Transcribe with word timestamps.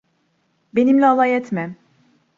Benimle 0.75 1.07
alay 1.07 1.35
etme. 1.35 1.75